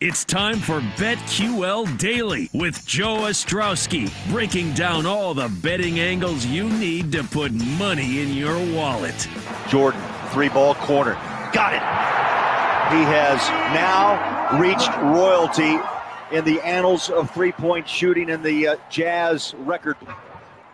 [0.00, 6.70] It's time for BetQL Daily with Joe Ostrowski, breaking down all the betting angles you
[6.70, 9.28] need to put money in your wallet.
[9.68, 10.00] Jordan,
[10.30, 11.12] three ball corner.
[11.52, 11.82] Got it.
[12.96, 15.78] He has now reached royalty
[16.34, 19.98] in the annals of three point shooting in the uh, Jazz record.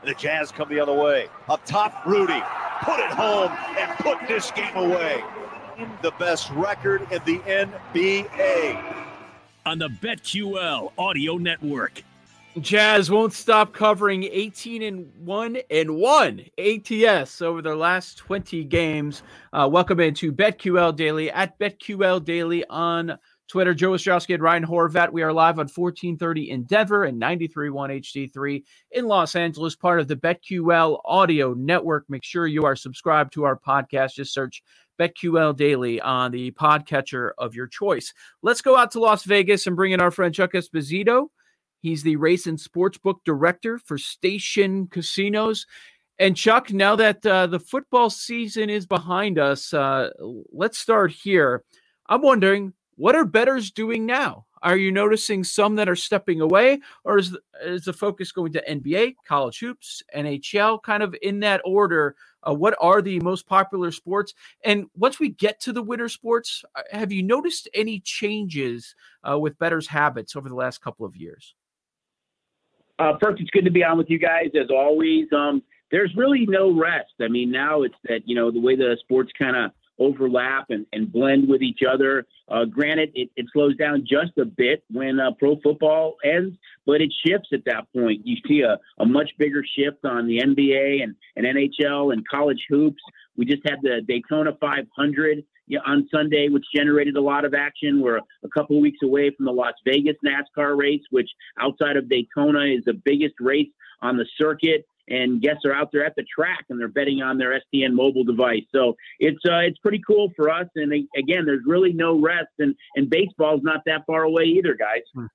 [0.05, 1.27] The Jazz come the other way.
[1.49, 2.41] Up top, Rudy.
[2.83, 5.25] Put it home and put this game away.
[6.01, 9.06] The best record in the NBA
[9.67, 12.05] on the BetQL Audio Network.
[12.61, 19.23] Jazz won't stop covering 18 and 1 and 1 ATS over their last 20 games.
[19.53, 23.75] Uh, welcome into BetQL Daily at BetQL Daily on Twitter.
[23.75, 25.13] Joe Ostrowski and Ryan Horvat.
[25.13, 30.09] We are live on 1430 in Denver and 93.1 HD3 in Los Angeles, part of
[30.09, 32.05] the BetQL Audio Network.
[32.09, 34.15] Make sure you are subscribed to our podcast.
[34.15, 34.63] Just search
[34.99, 38.13] BetQL Daily on the podcatcher of your choice.
[38.43, 41.29] Let's go out to Las Vegas and bring in our friend Chuck Esposito.
[41.83, 45.67] He's the race and sportsbook director for Station Casinos.
[46.19, 50.11] And Chuck, now that uh, the football season is behind us, uh,
[50.51, 51.63] let's start here.
[52.09, 54.47] I'm wondering, what are bettors doing now?
[54.63, 58.53] Are you noticing some that are stepping away, or is the, is the focus going
[58.55, 63.47] to NBA, college hoops, NHL, kind of in that order uh, what are the most
[63.47, 64.35] popular sports?
[64.65, 68.95] And once we get to the winter sports, uh, have you noticed any changes
[69.29, 71.55] uh, with bettors' habits over the last couple of years?
[72.99, 75.27] Uh, first, it's good to be on with you guys as always.
[75.33, 77.13] Um, there's really no rest.
[77.21, 80.87] I mean, now it's that you know the way the sports kind of overlap and,
[80.93, 82.27] and blend with each other.
[82.49, 87.01] Uh, granted, it, it, slows down just a bit when uh, pro football ends, but
[87.01, 88.21] it shifts at that point.
[88.25, 92.65] You see a, a much bigger shift on the NBA and, and NHL and college
[92.69, 93.03] hoops.
[93.37, 95.45] We just had the Daytona 500
[95.85, 98.01] on Sunday, which generated a lot of action.
[98.01, 101.29] We're a couple weeks away from the Las Vegas NASCAR race, which
[101.61, 103.69] outside of Daytona is the biggest race
[104.03, 107.39] on the circuit and guests are out there at the track and they're betting on
[107.39, 108.65] their STN mobile device.
[108.75, 110.67] So it's uh, it's pretty cool for us.
[110.77, 115.03] And again, there's really no rest, and and baseball's not that far away either, guys.
[115.15, 115.27] Hmm.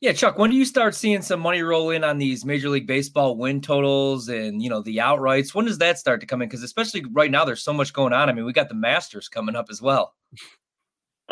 [0.00, 2.86] Yeah, Chuck, when do you start seeing some money roll in on these Major League
[2.86, 5.54] Baseball win totals and you know the outrights?
[5.54, 6.48] When does that start to come in?
[6.48, 8.30] Because especially right now, there's so much going on.
[8.30, 10.14] I mean, we got the Masters coming up as well.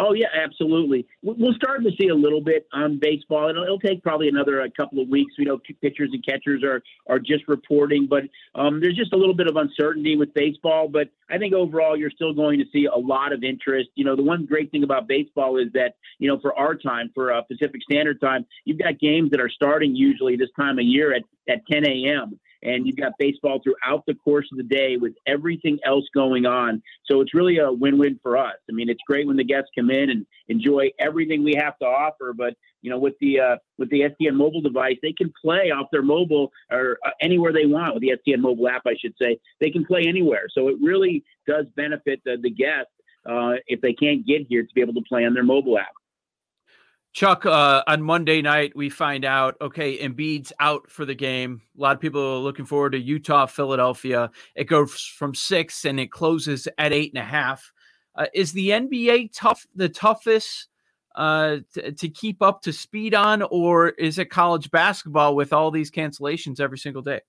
[0.01, 1.07] Oh yeah, absolutely.
[1.23, 3.49] We'll start to see a little bit on baseball.
[3.49, 5.35] It'll, it'll take probably another a couple of weeks.
[5.37, 8.23] We know pitchers and catchers are are just reporting, but
[8.55, 10.89] um, there's just a little bit of uncertainty with baseball.
[10.89, 13.89] But I think overall, you're still going to see a lot of interest.
[13.97, 17.11] You know, the one great thing about baseball is that you know for our time,
[17.13, 20.85] for uh, Pacific Standard Time, you've got games that are starting usually this time of
[20.85, 24.97] year at at 10 a.m and you've got baseball throughout the course of the day
[24.97, 26.83] with everything else going on.
[27.05, 28.57] So it's really a win-win for us.
[28.69, 31.87] I mean, it's great when the guests come in and enjoy everything we have to
[31.87, 35.71] offer, but you know, with the uh, with the STN mobile device, they can play
[35.71, 38.83] off their mobile or uh, anywhere they want with the STN mobile app.
[38.87, 40.47] I should say they can play anywhere.
[40.53, 42.93] So it really does benefit the, the guests
[43.29, 45.93] uh, if they can't get here to be able to play on their mobile app.
[47.13, 51.63] Chuck, uh, on Monday night, we find out, okay, Embiid's out for the game.
[51.77, 54.31] A lot of people are looking forward to Utah, Philadelphia.
[54.55, 57.73] It goes from six and it closes at eight and a half.
[58.15, 60.69] Uh, is the NBA tough, the toughest
[61.17, 65.71] uh, to, to keep up to speed on, or is it college basketball with all
[65.71, 67.21] these cancellations every single day?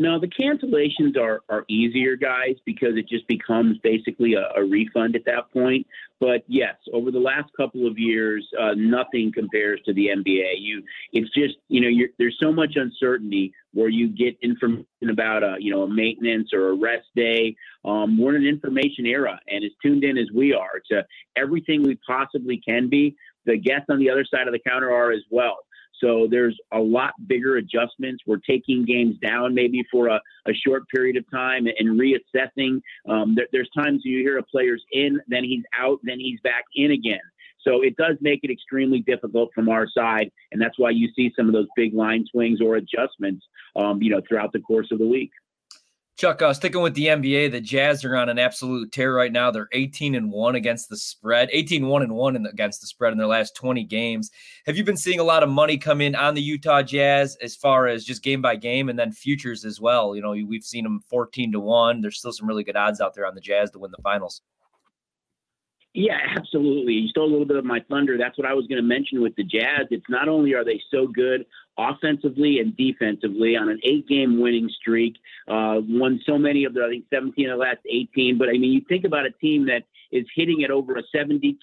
[0.00, 5.14] No, the cancellations are, are easier, guys, because it just becomes basically a, a refund
[5.14, 5.86] at that point.
[6.18, 10.54] But yes, over the last couple of years, uh, nothing compares to the NBA.
[10.56, 10.82] You,
[11.12, 15.70] it's just you know, there's so much uncertainty where you get information about a you
[15.70, 17.54] know a maintenance or a rest day.
[17.84, 21.04] Um, we're in an information era, and as tuned in as we are to
[21.36, 25.12] everything we possibly can be, the guests on the other side of the counter are
[25.12, 25.58] as well.
[26.02, 28.22] So there's a lot bigger adjustments.
[28.26, 32.80] We're taking games down maybe for a, a short period of time and reassessing.
[33.08, 36.64] Um, there, there's times you hear a player's in, then he's out, then he's back
[36.74, 37.20] in again.
[37.62, 41.30] So it does make it extremely difficult from our side, and that's why you see
[41.36, 43.44] some of those big line swings or adjustments,
[43.76, 45.30] um, you know, throughout the course of the week.
[46.20, 49.50] Chuck, uh, sticking with the NBA, the Jazz are on an absolute tear right now.
[49.50, 53.18] They're 18 and 1 against the spread, 18 1 and 1 against the spread in
[53.18, 54.30] their last 20 games.
[54.66, 57.56] Have you been seeing a lot of money come in on the Utah Jazz as
[57.56, 60.14] far as just game by game and then futures as well?
[60.14, 62.02] You know, we've seen them 14 to 1.
[62.02, 64.42] There's still some really good odds out there on the Jazz to win the finals.
[65.92, 66.92] Yeah, absolutely.
[66.94, 68.16] You stole a little bit of my thunder.
[68.16, 69.86] That's what I was going to mention with the Jazz.
[69.90, 71.46] It's not only are they so good
[71.76, 75.16] offensively and defensively on an eight-game winning streak,
[75.48, 78.38] uh, won so many of the, I think, 17 of the last 18.
[78.38, 79.82] But I mean, you think about a team that
[80.12, 81.56] is hitting it over a 72%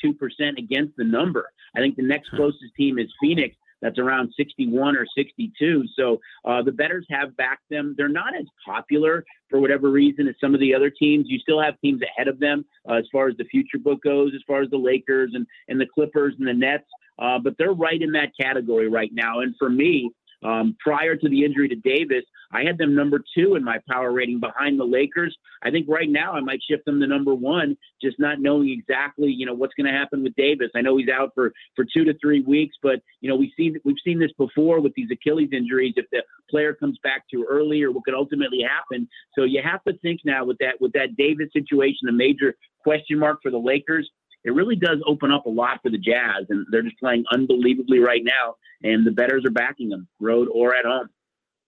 [0.58, 1.52] against the number.
[1.76, 5.84] I think the next closest team is Phoenix that's around 61 or 62.
[5.96, 7.96] So uh, the betters have backed them.
[7.98, 11.26] They're not as popular for whatever reason as some of the other teams.
[11.28, 14.34] You still have teams ahead of them uh, as far as the future book goes,
[14.36, 16.88] as far as the Lakers and, and the Clippers and the Nets.
[17.20, 19.40] Uh, but they're right in that category right now.
[19.40, 20.12] And for me,
[20.44, 24.12] um, prior to the injury to Davis, I had them number two in my power
[24.12, 25.36] rating behind the Lakers.
[25.64, 29.30] I think right now I might shift them to number one, just not knowing exactly,
[29.30, 30.70] you know, what's going to happen with Davis.
[30.76, 33.78] I know he's out for for two to three weeks, but you know we've seen
[33.84, 35.94] we've seen this before with these Achilles injuries.
[35.98, 39.08] If the player comes back too early, or what could ultimately happen.
[39.38, 43.20] So you have to think now with that with that Davis situation, a major question
[43.20, 44.10] mark for the Lakers
[44.44, 48.00] it really does open up a lot for the Jazz, and they're just playing unbelievably
[48.00, 48.56] right now.
[48.84, 51.10] And the betters are backing them, road or at home.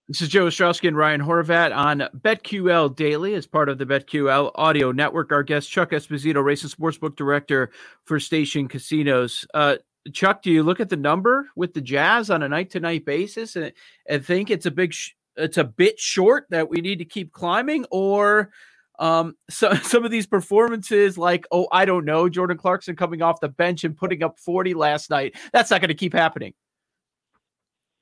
[0.07, 4.51] This is Joe Ostrowski and Ryan Horvat on BetQL Daily as part of the BetQL
[4.55, 5.31] Audio Network.
[5.31, 7.69] Our guest, Chuck Esposito, racing sportsbook director
[8.05, 9.45] for Station Casinos.
[9.53, 9.75] Uh,
[10.11, 13.05] Chuck, do you look at the number with the Jazz on a night to night
[13.05, 13.71] basis and,
[14.07, 17.31] and think it's a big, sh- it's a bit short that we need to keep
[17.31, 18.49] climbing, or
[18.99, 23.39] um, so some of these performances, like oh, I don't know, Jordan Clarkson coming off
[23.39, 26.53] the bench and putting up 40 last night, that's not going to keep happening.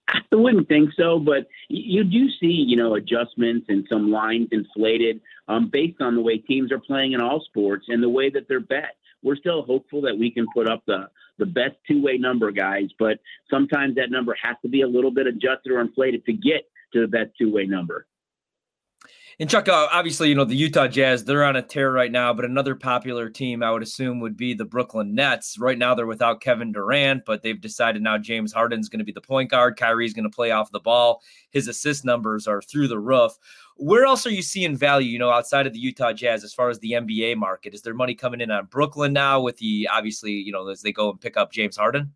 [0.09, 5.19] I wouldn't think so, but you do see, you know, adjustments and some lines inflated
[5.49, 8.47] um, based on the way teams are playing in all sports and the way that
[8.47, 8.95] they're bet.
[9.21, 11.09] We're still hopeful that we can put up the
[11.39, 15.11] the best two way number, guys, but sometimes that number has to be a little
[15.11, 18.07] bit adjusted or inflated to get to the best two way number.
[19.39, 22.33] And Chuck, uh, obviously, you know, the Utah Jazz, they're on a tear right now,
[22.33, 25.59] but another popular team I would assume would be the Brooklyn Nets.
[25.59, 29.11] Right now, they're without Kevin Durant, but they've decided now James Harden's going to be
[29.11, 29.77] the point guard.
[29.77, 31.21] Kyrie's going to play off the ball.
[31.51, 33.33] His assist numbers are through the roof.
[33.75, 36.71] Where else are you seeing value, you know, outside of the Utah Jazz as far
[36.71, 37.75] as the NBA market?
[37.75, 40.91] Is there money coming in on Brooklyn now with the obviously, you know, as they
[40.91, 42.11] go and pick up James Harden?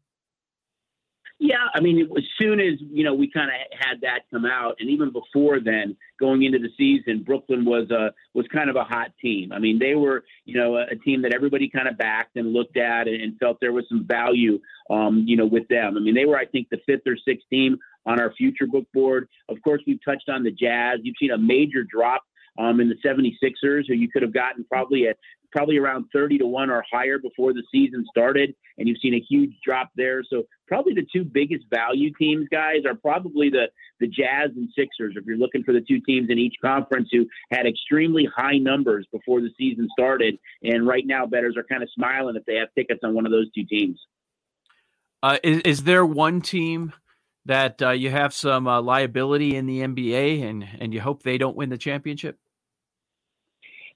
[1.43, 4.75] Yeah, I mean, as soon as you know we kind of had that come out,
[4.79, 8.83] and even before then, going into the season, Brooklyn was a was kind of a
[8.83, 9.51] hot team.
[9.51, 12.53] I mean, they were you know a, a team that everybody kind of backed and
[12.53, 14.59] looked at and, and felt there was some value,
[14.91, 15.97] um, you know, with them.
[15.97, 18.85] I mean, they were I think the fifth or sixth team on our future book
[18.93, 19.27] board.
[19.49, 20.99] Of course, we've touched on the Jazz.
[21.01, 22.21] You've seen a major drop
[22.57, 25.17] um, in the 76ers, who you could have gotten probably at
[25.51, 28.55] probably around 30 to 1 or higher before the season started.
[28.77, 30.23] And you've seen a huge drop there.
[30.23, 33.65] So probably the two biggest value teams, guys, are probably the,
[33.99, 35.15] the Jazz and Sixers.
[35.17, 39.05] If you're looking for the two teams in each conference who had extremely high numbers
[39.11, 40.37] before the season started.
[40.63, 43.31] And right now, bettors are kind of smiling if they have tickets on one of
[43.31, 43.99] those two teams.
[45.23, 46.93] Uh, is, is there one team
[47.45, 51.37] that uh, you have some uh, liability in the NBA and, and you hope they
[51.37, 52.37] don't win the championship?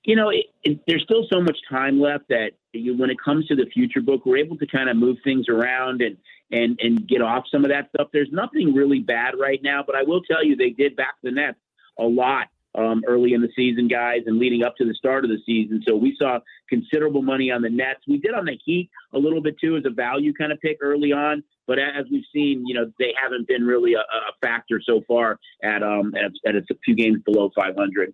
[0.06, 3.48] you know, it, it, there's still so much time left that you, when it comes
[3.48, 6.18] to the future book, we're able to kind of move things around and
[6.52, 8.10] and and get off some of that stuff.
[8.14, 11.32] There's nothing really bad right now, but I will tell you they did back the
[11.32, 11.58] Nets
[12.00, 15.30] a lot um, early in the season, guys, and leading up to the start of
[15.30, 15.82] the season.
[15.88, 16.40] So we saw
[16.70, 18.02] considerable money on the Nets.
[18.08, 20.78] We did on the Heat a little bit too as a value kind of pick
[20.82, 21.44] early on.
[21.68, 25.40] But as we've seen, you know, they haven't been really a, a factor so far
[25.64, 28.14] at um at, at a few games below 500.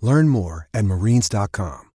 [0.00, 1.90] Learn more at marines.com.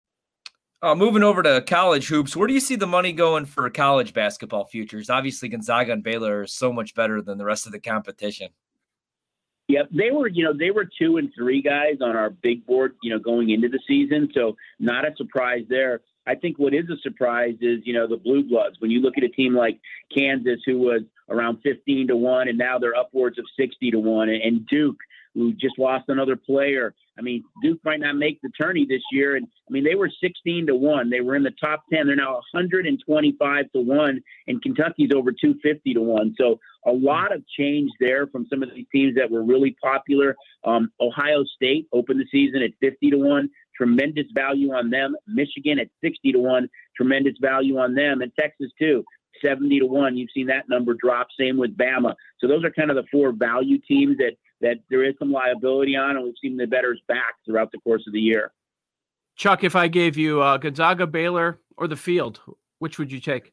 [0.81, 4.14] Uh, moving over to college hoops, where do you see the money going for college
[4.14, 5.11] basketball futures?
[5.11, 8.50] Obviously, Gonzaga and Baylor are so much better than the rest of the competition.
[9.67, 12.95] Yep, they were, you know, they were two and three guys on our big board,
[13.02, 14.31] you know, going into the season.
[14.33, 16.00] So not a surprise there.
[16.28, 18.76] I think what is a surprise is, you know, the Blue Bloods.
[18.78, 19.81] When you look at a team like
[20.14, 24.28] Kansas, who was around 15 to 1, and now they're upwards of 60 to 1,
[24.28, 24.99] and Duke,
[25.35, 26.95] who just lost another player.
[27.18, 29.37] I mean, Duke might not make the tourney this year.
[29.37, 31.10] And I mean, they were 16 to 1.
[31.10, 32.06] They were in the top 10.
[32.06, 36.34] They're now 125 to 1, and Kentucky's over 250 to 1.
[36.38, 40.37] So a lot of change there from some of these teams that were really popular.
[40.64, 43.50] Um, Ohio State opened the season at 50 to 1.
[43.76, 45.16] Tremendous value on them.
[45.26, 46.68] Michigan at 60 to 1.
[46.96, 48.22] Tremendous value on them.
[48.22, 49.04] And Texas, too.
[49.44, 50.16] 70 to 1.
[50.16, 51.28] You've seen that number drop.
[51.38, 52.14] Same with Bama.
[52.40, 55.96] So those are kind of the four value teams that that there is some liability
[55.96, 58.52] on, and we've seen the betters back throughout the course of the year.
[59.36, 62.40] Chuck, if I gave you uh, Gonzaga, Baylor, or the field,
[62.80, 63.52] which would you take?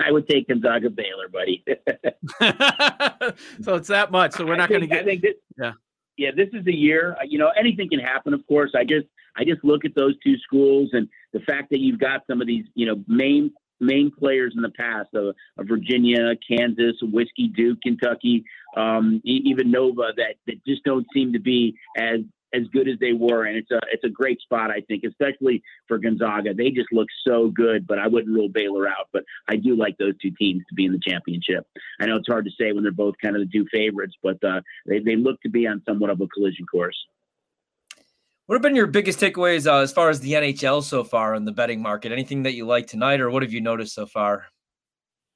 [0.00, 1.64] I would take Gonzaga, Baylor, buddy.
[3.62, 4.32] so it's that much.
[4.34, 5.02] So we're not going to get.
[5.02, 5.72] I think this, yeah,
[6.16, 6.30] yeah.
[6.36, 7.16] This is the year.
[7.26, 8.34] You know, anything can happen.
[8.34, 11.80] Of course, I just I just look at those two schools and the fact that
[11.80, 15.66] you've got some of these you know main main players in the past of, of
[15.66, 18.44] Virginia, Kansas, Whiskey, Duke, Kentucky,
[18.76, 22.20] um, even Nova that, that just don't seem to be as
[22.54, 25.62] as good as they were, and it's a it's a great spot I think, especially
[25.88, 26.54] for Gonzaga.
[26.54, 29.08] They just look so good, but I wouldn't rule Baylor out.
[29.12, 31.66] But I do like those two teams to be in the championship.
[32.00, 34.42] I know it's hard to say when they're both kind of the two favorites, but
[34.44, 36.96] uh, they they look to be on somewhat of a collision course.
[38.46, 41.44] What have been your biggest takeaways uh, as far as the NHL so far in
[41.44, 42.12] the betting market?
[42.12, 44.46] Anything that you like tonight, or what have you noticed so far?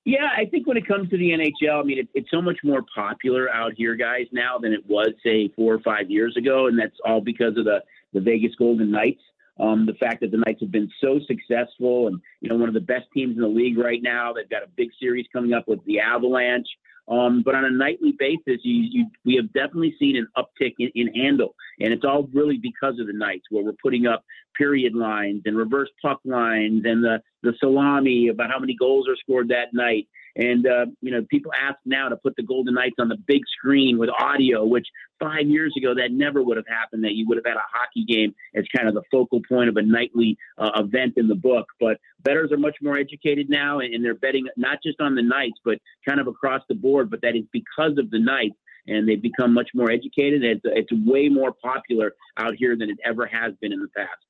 [0.04, 2.58] Yeah, I think when it comes to the NHL, I mean, it, it's so much
[2.62, 6.68] more popular out here, guys, now than it was, say, four or five years ago,
[6.68, 9.22] and that's all because of the the Vegas Golden Knights.
[9.58, 12.74] Um, the fact that the Knights have been so successful, and you know, one of
[12.74, 14.32] the best teams in the league right now.
[14.32, 16.68] They've got a big series coming up with the Avalanche.
[17.10, 20.90] Um, but on a nightly basis, you, you, we have definitely seen an uptick in,
[20.94, 24.24] in handle, and it's all really because of the nights where we're putting up
[24.56, 29.16] period lines and reverse puck lines and the the salami about how many goals are
[29.16, 30.06] scored that night.
[30.36, 33.42] And uh, you know, people ask now to put the Golden Knights on the big
[33.58, 34.86] screen with audio, which
[35.18, 37.04] five years ago that never would have happened.
[37.04, 39.76] That you would have had a hockey game as kind of the focal point of
[39.76, 41.66] a nightly uh, event in the book.
[41.80, 45.58] But bettors are much more educated now, and they're betting not just on the Knights,
[45.64, 47.10] but kind of across the board.
[47.10, 48.56] But that is because of the Knights
[48.86, 50.42] and they've become much more educated.
[50.42, 54.24] It's, it's way more popular out here than it ever has been in the past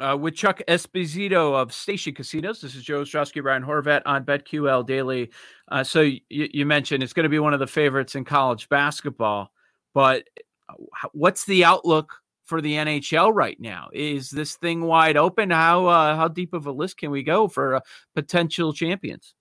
[0.00, 2.60] uh, with Chuck Esposito of Station Casinos.
[2.60, 5.30] This is Joe Ostrowski, Ryan Horvat on BetQL Daily.
[5.68, 8.68] Uh, so you, you mentioned it's going to be one of the favorites in college
[8.68, 9.52] basketball,
[9.94, 10.24] but
[10.68, 10.74] uh,
[11.12, 12.14] what's the outlook
[12.44, 13.88] for the NHL right now?
[13.92, 15.50] Is this thing wide open?
[15.50, 17.80] How uh, how deep of a list can we go for uh,
[18.14, 19.34] potential champions?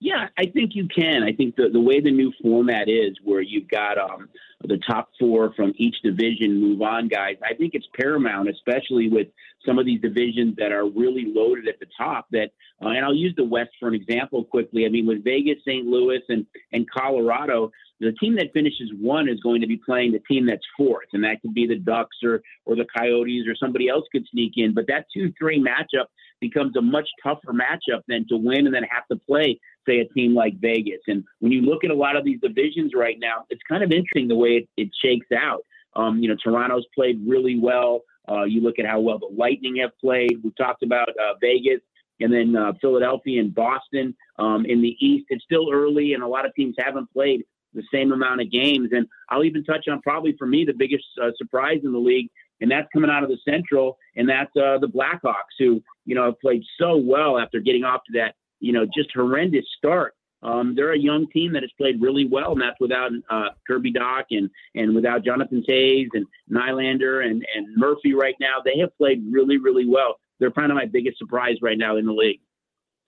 [0.00, 1.22] Yeah, I think you can.
[1.22, 4.30] I think the, the way the new format is, where you've got um,
[4.64, 9.28] the top four from each division move on, guys, I think it's paramount, especially with
[9.66, 12.28] some of these divisions that are really loaded at the top.
[12.30, 12.50] That,
[12.82, 14.86] uh, and I'll use the West for an example quickly.
[14.86, 15.86] I mean, with Vegas, St.
[15.86, 20.20] Louis, and and Colorado, the team that finishes one is going to be playing the
[20.20, 23.90] team that's fourth, and that could be the Ducks or or the Coyotes or somebody
[23.90, 24.72] else could sneak in.
[24.72, 26.06] But that two three matchup
[26.40, 30.08] becomes a much tougher matchup than to win and then have to play say a
[30.08, 31.00] team like Vegas.
[31.06, 33.92] And when you look at a lot of these divisions right now, it's kind of
[33.92, 35.64] interesting the way it, it shakes out.
[35.96, 38.02] Um, you know, Toronto's played really well.
[38.28, 40.38] Uh, you look at how well the Lightning have played.
[40.44, 41.80] We talked about uh, Vegas
[42.20, 45.26] and then uh, Philadelphia and Boston um, in the East.
[45.30, 47.42] It's still early, and a lot of teams haven't played
[47.74, 48.90] the same amount of games.
[48.92, 52.28] And I'll even touch on probably for me the biggest uh, surprise in the league,
[52.60, 56.26] and that's coming out of the Central, and that's uh, the Blackhawks, who you know
[56.26, 60.14] have played so well after getting off to that you know, just horrendous start.
[60.42, 63.92] Um, they're a young team that has played really well, and that's without uh, Kirby
[63.92, 68.56] Dach and and without Jonathan Toews and Nylander and and Murphy right now.
[68.64, 70.18] They have played really, really well.
[70.38, 72.40] They're kind of my biggest surprise right now in the league.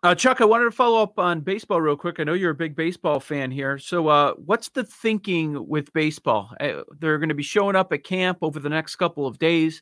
[0.05, 2.19] Uh, Chuck, I wanted to follow up on baseball real quick.
[2.19, 3.79] I know you're a big baseball fan here.
[3.79, 6.51] So, uh, what's the thinking with baseball?
[6.61, 9.81] Uh, they're going to be showing up at camp over the next couple of days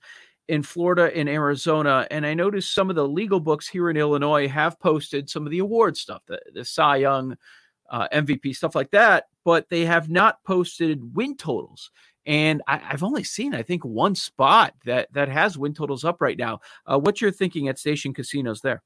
[0.50, 2.09] in Florida and Arizona.
[2.11, 5.52] And I noticed some of the legal books here in Illinois have posted some of
[5.52, 7.37] the award stuff, the, the Cy Young
[7.88, 11.92] uh, MVP, stuff like that, but they have not posted win totals.
[12.26, 16.21] And I, have only seen, I think, one spot that that has win totals up
[16.21, 16.61] right now.
[16.85, 18.83] Uh, what's your thinking at station casinos there?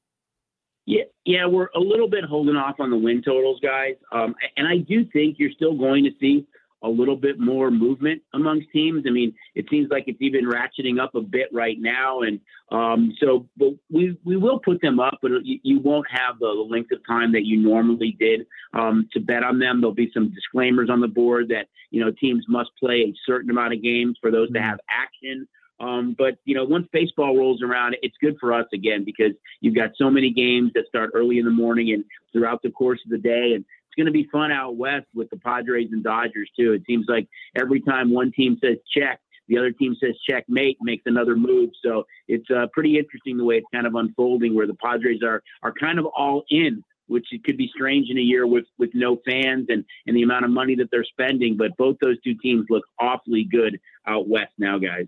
[0.85, 3.95] Yeah, yeah, we're a little bit holding off on the win totals, guys.
[4.11, 6.45] Um, and I do think you're still going to see
[6.85, 9.03] a little bit more movement amongst teams.
[9.07, 12.39] I mean, it seems like it's even ratcheting up a bit right now, and
[12.71, 16.47] um, so but we we will put them up, but you, you won't have the,
[16.47, 19.81] length of time that you normally did um, to bet on them.
[19.81, 23.49] There'll be some disclaimers on the board that you know teams must play a certain
[23.49, 24.69] amount of games for those to mm-hmm.
[24.69, 25.47] have action.
[25.79, 29.75] Um, but you know, once baseball rolls around, it's good for us again because you've
[29.75, 33.11] got so many games that start early in the morning and throughout the course of
[33.11, 33.65] the day, and
[33.95, 36.73] going to be fun out west with the Padres and Dodgers too.
[36.73, 41.03] It seems like every time one team says check, the other team says checkmate, makes
[41.05, 41.69] another move.
[41.83, 45.41] So it's uh, pretty interesting the way it's kind of unfolding, where the Padres are
[45.63, 48.89] are kind of all in which it could be strange in a year with with
[48.93, 51.55] no fans and and the amount of money that they're spending.
[51.57, 55.07] But both those two teams look awfully good out west now, guys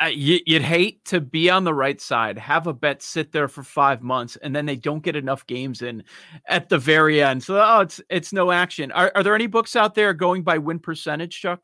[0.00, 3.48] uh, you, would hate to be on the right side, have a bet sit there
[3.48, 6.04] for five months, and then they don't get enough games in
[6.48, 7.42] at the very end.
[7.42, 8.92] So, oh, it's it's no action.
[8.92, 11.60] Are, are there any books out there going by win percentage, Chuck?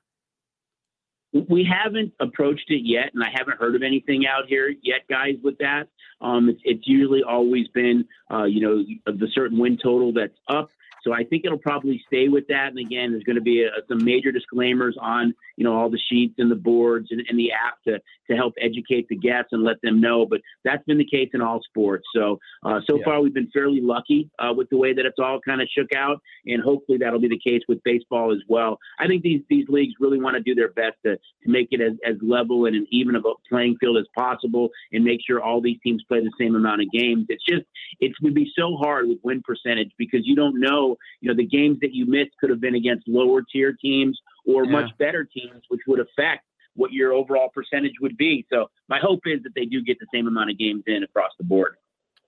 [1.49, 5.35] We haven't approached it yet, and I haven't heard of anything out here yet, guys.
[5.43, 5.89] With that,
[6.21, 10.71] um, it's, it's usually always been, uh, you know, the certain win total that's up
[11.03, 12.69] so I think it'll probably stay with that.
[12.69, 16.01] And again, there's going to be a, some major disclaimers on, you know, all the
[16.11, 19.63] sheets and the boards and, and, the app to, to help educate the guests and
[19.63, 20.27] let them know.
[20.27, 22.05] But that's been the case in all sports.
[22.15, 23.05] So, uh, so yeah.
[23.05, 25.93] far we've been fairly lucky uh, with the way that it's all kind of shook
[25.95, 26.21] out.
[26.47, 28.79] And hopefully that'll be the case with baseball as well.
[28.99, 31.81] I think these, these leagues really want to do their best to, to make it
[31.81, 35.43] as, as level and an even of a playing field as possible and make sure
[35.43, 37.27] all these teams play the same amount of games.
[37.29, 37.63] It's just,
[38.01, 40.88] it would be so hard with win percentage because you don't know
[41.21, 44.65] you know, the games that you missed could have been against lower tier teams or
[44.65, 44.71] yeah.
[44.71, 48.47] much better teams, which would affect what your overall percentage would be.
[48.51, 51.33] So my hope is that they do get the same amount of games in across
[51.39, 51.77] the board.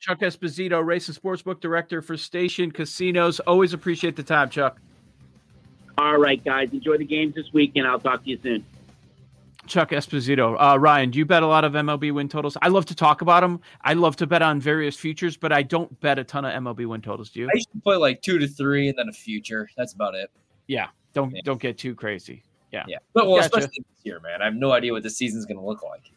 [0.01, 3.39] Chuck Esposito, race and sportsbook director for Station Casinos.
[3.41, 4.81] Always appreciate the time, Chuck.
[5.99, 6.71] All right, guys.
[6.73, 8.65] Enjoy the games this week, and I'll talk to you soon.
[9.71, 10.57] Chuck Esposito.
[10.59, 12.57] Uh, Ryan, do you bet a lot of MLB win totals?
[12.61, 13.61] I love to talk about them.
[13.83, 16.87] I love to bet on various futures, but I don't bet a ton of MLB
[16.87, 17.31] win totals.
[17.31, 17.47] Do you?
[17.47, 19.71] I usually play like two to three and then a future.
[19.77, 20.31] That's about it.
[20.67, 20.89] Yeah.
[21.15, 21.41] Don't yeah.
[21.45, 22.43] don't get too crazy.
[22.73, 22.85] Yeah.
[22.87, 22.99] Yeah.
[23.15, 23.47] But well, gotcha.
[23.47, 24.43] especially this year, man.
[24.43, 26.11] I have no idea what the season's going to look like.